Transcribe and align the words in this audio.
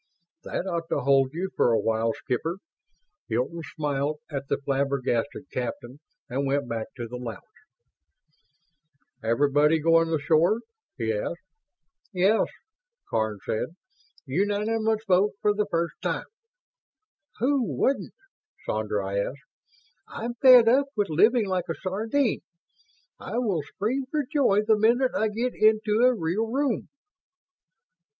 "That 0.43 0.65
ought 0.65 0.89
to 0.89 1.01
hold 1.01 1.31
you 1.31 1.51
for 1.55 1.71
a 1.71 1.79
while, 1.79 2.11
Skipper." 2.13 2.57
Hilton 3.27 3.61
smiled 3.75 4.17
at 4.31 4.47
the 4.47 4.57
flabbergasted 4.57 5.51
captain 5.51 5.99
and 6.27 6.47
went 6.47 6.67
back 6.67 6.87
to 6.95 7.07
the 7.07 7.17
lounge. 7.17 7.37
"Everybody 9.23 9.77
going 9.79 10.09
ashore?" 10.11 10.61
he 10.97 11.13
asked. 11.13 11.43
"Yes." 12.11 12.47
Karns 13.11 13.41
said. 13.45 13.75
"Unanimous 14.25 15.03
vote 15.07 15.33
for 15.39 15.53
the 15.53 15.67
first 15.69 15.93
time." 16.01 16.25
"Who 17.37 17.61
wouldn't?" 17.63 18.15
Sandra 18.65 19.15
asked. 19.23 19.37
"I'm 20.07 20.33
fed 20.33 20.67
up 20.67 20.87
with 20.95 21.09
living 21.11 21.45
like 21.45 21.69
a 21.69 21.75
sardine. 21.75 22.41
I 23.19 23.37
will 23.37 23.61
scream 23.61 24.07
for 24.07 24.23
joy 24.25 24.61
the 24.65 24.79
minute 24.79 25.11
I 25.15 25.27
get 25.27 25.53
into 25.53 25.99
a 26.03 26.15
real 26.15 26.47
room." 26.51 26.89